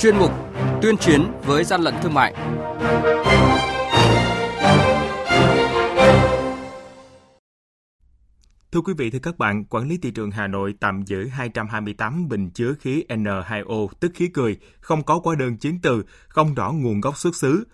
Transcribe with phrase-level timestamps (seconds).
[0.00, 0.30] chuyên mục
[0.82, 2.34] Tuyên chiến với gian lận thương mại.
[8.72, 12.28] Thưa quý vị, thưa các bạn, quản lý thị trường Hà Nội tạm giữ 228
[12.28, 16.72] bình chứa khí N2O, tức khí cười, không có hóa đơn chứng từ, không rõ
[16.72, 17.64] nguồn gốc xuất xứ.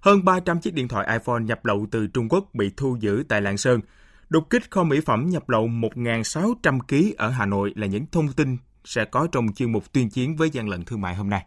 [0.00, 3.42] Hơn 300 chiếc điện thoại iPhone nhập lậu từ Trung Quốc bị thu giữ tại
[3.42, 3.80] Lạng Sơn.
[4.28, 8.32] Đột kích kho mỹ phẩm nhập lậu 1.600 kg ở Hà Nội là những thông
[8.32, 11.46] tin sẽ có trong chuyên mục tuyên chiến với gian lận thương mại hôm nay.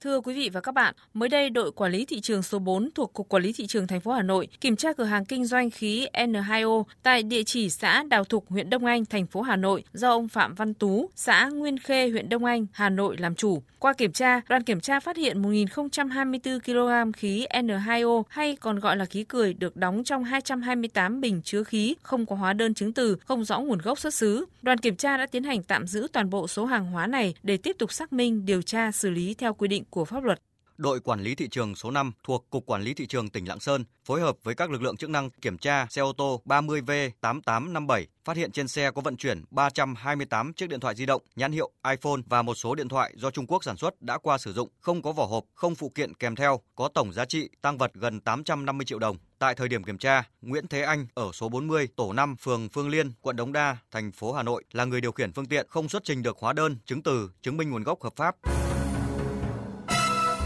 [0.00, 2.90] Thưa quý vị và các bạn, mới đây đội quản lý thị trường số 4
[2.94, 5.44] thuộc Cục Quản lý thị trường thành phố Hà Nội kiểm tra cửa hàng kinh
[5.44, 9.56] doanh khí N2O tại địa chỉ xã Đào Thục, huyện Đông Anh, thành phố Hà
[9.56, 13.34] Nội do ông Phạm Văn Tú, xã Nguyên Khê, huyện Đông Anh, Hà Nội làm
[13.34, 13.62] chủ.
[13.78, 18.96] Qua kiểm tra, đoàn kiểm tra phát hiện 1.024 kg khí N2O hay còn gọi
[18.96, 22.92] là khí cười được đóng trong 228 bình chứa khí không có hóa đơn chứng
[22.92, 24.44] từ, không rõ nguồn gốc xuất xứ.
[24.62, 27.56] Đoàn kiểm tra đã tiến hành tạm giữ toàn bộ số hàng hóa này để
[27.56, 30.40] tiếp tục xác minh, điều tra, xử lý theo quy định của pháp luật
[30.78, 33.60] đội quản lý thị trường số 5 thuộc Cục Quản lý Thị trường tỉnh Lạng
[33.60, 38.04] Sơn phối hợp với các lực lượng chức năng kiểm tra xe ô tô 30V8857,
[38.24, 41.70] phát hiện trên xe có vận chuyển 328 chiếc điện thoại di động nhãn hiệu
[41.90, 44.68] iPhone và một số điện thoại do Trung Quốc sản xuất đã qua sử dụng,
[44.80, 47.90] không có vỏ hộp, không phụ kiện kèm theo, có tổng giá trị tăng vật
[47.94, 49.16] gần 850 triệu đồng.
[49.38, 52.88] Tại thời điểm kiểm tra, Nguyễn Thế Anh ở số 40, tổ 5, phường Phương
[52.88, 55.88] Liên, quận Đống Đa, thành phố Hà Nội là người điều khiển phương tiện không
[55.88, 58.36] xuất trình được hóa đơn, chứng từ, chứng minh nguồn gốc hợp pháp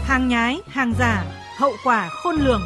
[0.03, 1.25] hàng nhái, hàng giả,
[1.57, 2.61] hậu quả khôn lường.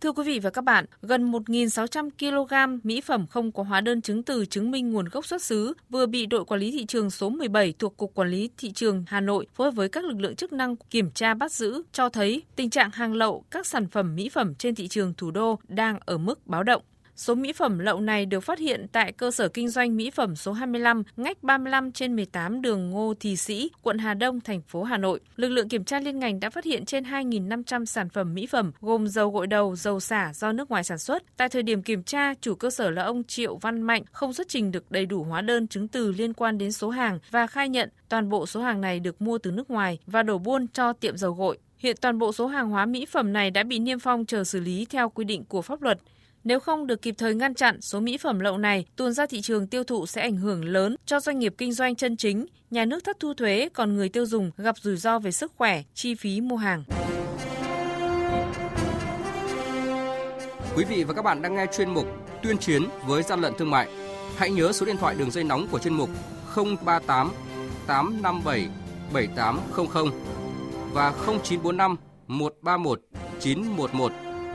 [0.00, 4.00] Thưa quý vị và các bạn, gần 1.600 kg mỹ phẩm không có hóa đơn
[4.00, 7.10] chứng từ chứng minh nguồn gốc xuất xứ vừa bị đội quản lý thị trường
[7.10, 10.20] số 17 thuộc Cục Quản lý Thị trường Hà Nội phối hợp với các lực
[10.20, 13.88] lượng chức năng kiểm tra bắt giữ cho thấy tình trạng hàng lậu các sản
[13.88, 16.82] phẩm mỹ phẩm trên thị trường thủ đô đang ở mức báo động.
[17.16, 20.36] Số mỹ phẩm lậu này được phát hiện tại cơ sở kinh doanh mỹ phẩm
[20.36, 24.82] số 25, ngách 35 trên 18 đường Ngô Thị Sĩ, quận Hà Đông, thành phố
[24.82, 25.20] Hà Nội.
[25.36, 28.72] Lực lượng kiểm tra liên ngành đã phát hiện trên 2.500 sản phẩm mỹ phẩm
[28.80, 31.22] gồm dầu gội đầu, dầu xả do nước ngoài sản xuất.
[31.36, 34.48] Tại thời điểm kiểm tra, chủ cơ sở là ông Triệu Văn Mạnh không xuất
[34.48, 37.68] trình được đầy đủ hóa đơn chứng từ liên quan đến số hàng và khai
[37.68, 40.92] nhận toàn bộ số hàng này được mua từ nước ngoài và đổ buôn cho
[40.92, 41.58] tiệm dầu gội.
[41.78, 44.60] Hiện toàn bộ số hàng hóa mỹ phẩm này đã bị niêm phong chờ xử
[44.60, 45.98] lý theo quy định của pháp luật.
[46.44, 49.40] Nếu không được kịp thời ngăn chặn, số mỹ phẩm lậu này tuôn ra thị
[49.40, 52.84] trường tiêu thụ sẽ ảnh hưởng lớn cho doanh nghiệp kinh doanh chân chính, nhà
[52.84, 56.14] nước thất thu thuế, còn người tiêu dùng gặp rủi ro về sức khỏe, chi
[56.14, 56.84] phí mua hàng.
[60.76, 62.06] Quý vị và các bạn đang nghe chuyên mục
[62.42, 63.88] Tuyên chiến với gian lận thương mại.
[64.36, 66.10] Hãy nhớ số điện thoại đường dây nóng của chuyên mục
[66.56, 67.32] 038
[67.86, 68.68] 857
[69.12, 70.10] 7800
[70.92, 73.00] và 0945 131
[73.40, 74.31] 911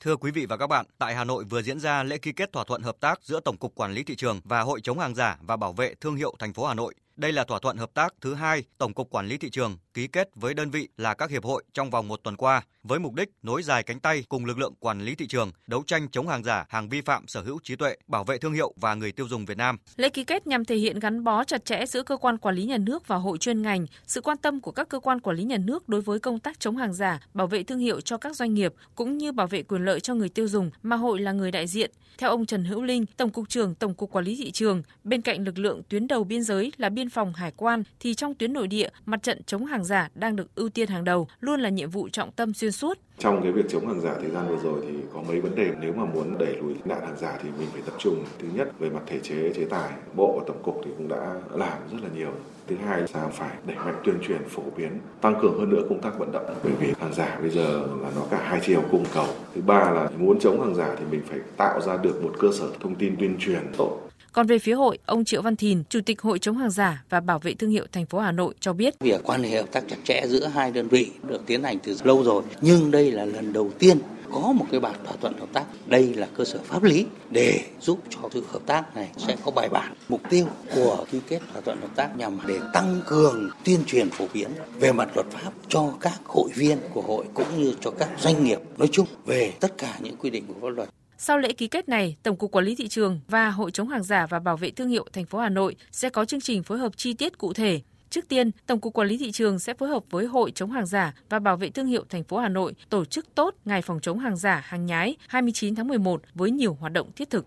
[0.00, 2.52] Thưa quý vị và các bạn, tại Hà Nội vừa diễn ra lễ ký kết
[2.52, 5.14] thỏa thuận hợp tác giữa Tổng cục Quản lý thị trường và Hội chống hàng
[5.14, 6.94] giả và bảo vệ thương hiệu thành phố Hà Nội.
[7.20, 10.06] Đây là thỏa thuận hợp tác thứ hai Tổng cục Quản lý thị trường ký
[10.06, 13.14] kết với đơn vị là các hiệp hội trong vòng một tuần qua với mục
[13.14, 16.28] đích nối dài cánh tay cùng lực lượng quản lý thị trường đấu tranh chống
[16.28, 19.12] hàng giả, hàng vi phạm sở hữu trí tuệ, bảo vệ thương hiệu và người
[19.12, 19.78] tiêu dùng Việt Nam.
[19.96, 22.64] Lễ ký kết nhằm thể hiện gắn bó chặt chẽ giữa cơ quan quản lý
[22.64, 25.44] nhà nước và hội chuyên ngành, sự quan tâm của các cơ quan quản lý
[25.44, 28.36] nhà nước đối với công tác chống hàng giả, bảo vệ thương hiệu cho các
[28.36, 31.32] doanh nghiệp cũng như bảo vệ quyền lợi cho người tiêu dùng mà hội là
[31.32, 31.90] người đại diện.
[32.18, 35.22] Theo ông Trần Hữu Linh, Tổng cục trưởng Tổng cục Quản lý thị trường, bên
[35.22, 38.52] cạnh lực lượng tuyến đầu biên giới là biên phòng hải quan thì trong tuyến
[38.52, 41.68] nội địa, mặt trận chống hàng giả đang được ưu tiên hàng đầu, luôn là
[41.68, 42.98] nhiệm vụ trọng tâm xuyên suốt.
[43.18, 45.70] Trong cái việc chống hàng giả thời gian vừa rồi thì có mấy vấn đề.
[45.80, 48.68] Nếu mà muốn đẩy lùi nạn hàng giả thì mình phải tập trung thứ nhất
[48.78, 49.90] về mặt thể chế chế tài.
[50.14, 52.30] Bộ và tổng cục thì cũng đã làm rất là nhiều.
[52.66, 56.00] Thứ hai là phải đẩy mạnh tuyên truyền phổ biến tăng cường hơn nữa công
[56.00, 56.44] tác vận động.
[56.64, 59.26] Bởi vì hàng giả bây giờ là nó cả hai chiều cung cầu.
[59.54, 62.48] Thứ ba là muốn chống hàng giả thì mình phải tạo ra được một cơ
[62.52, 66.00] sở thông tin tuyên truyền tốt còn về phía hội, ông Triệu Văn Thìn, Chủ
[66.06, 68.72] tịch Hội chống hàng giả và bảo vệ thương hiệu thành phố Hà Nội cho
[68.72, 71.78] biết: Việc quan hệ hợp tác chặt chẽ giữa hai đơn vị được tiến hành
[71.78, 73.98] từ lâu rồi, nhưng đây là lần đầu tiên
[74.32, 75.64] có một cái bản thỏa thuận hợp tác.
[75.86, 79.50] Đây là cơ sở pháp lý để giúp cho sự hợp tác này sẽ có
[79.50, 79.94] bài bản.
[80.08, 84.10] Mục tiêu của ký kết thỏa thuận hợp tác nhằm để tăng cường tuyên truyền
[84.10, 84.48] phổ biến
[84.78, 88.44] về mặt luật pháp cho các hội viên của hội cũng như cho các doanh
[88.44, 90.88] nghiệp nói chung về tất cả những quy định của pháp luật.
[91.22, 94.02] Sau lễ ký kết này, Tổng cục Quản lý thị trường và Hội chống hàng
[94.02, 96.78] giả và bảo vệ thương hiệu thành phố Hà Nội sẽ có chương trình phối
[96.78, 97.80] hợp chi tiết cụ thể.
[98.10, 100.86] Trước tiên, Tổng cục Quản lý thị trường sẽ phối hợp với Hội chống hàng
[100.86, 104.00] giả và bảo vệ thương hiệu thành phố Hà Nội tổ chức tốt ngày phòng
[104.00, 107.46] chống hàng giả, hàng nhái 29 tháng 11 với nhiều hoạt động thiết thực.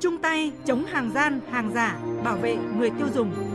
[0.00, 3.53] Chung tay chống hàng gian, hàng giả, bảo vệ người tiêu dùng.